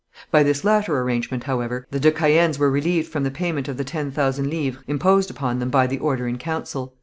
By 0.31 0.41
this 0.41 0.63
latter 0.63 0.99
arrangement, 0.99 1.43
however, 1.43 1.85
the 1.91 1.99
de 1.99 2.11
Caëns 2.11 2.57
were 2.57 2.71
relieved 2.71 3.07
from 3.11 3.21
the 3.23 3.29
payment 3.29 3.67
of 3.67 3.77
the 3.77 3.83
ten 3.83 4.09
thousand 4.09 4.49
livres 4.49 4.81
imposed 4.87 5.29
upon 5.29 5.59
them 5.59 5.69
by 5.69 5.85
the 5.85 5.99
order 5.99 6.27
in 6.27 6.39
council. 6.39 6.95